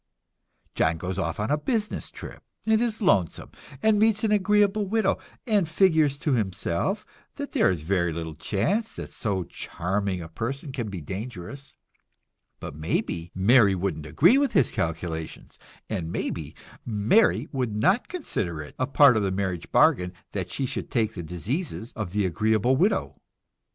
[0.73, 3.51] John goes off on a business trip, and is lonesome,
[3.83, 8.95] and meets an agreeable widow, and figures to himself that there is very little chance
[8.95, 11.75] that so charming a person can be dangerous.
[12.59, 18.87] But maybe Mary wouldn't agree with his calculations; maybe Mary would not consider it a
[18.87, 23.21] part of the marriage bargain that she should take the diseases of the agreeable widow.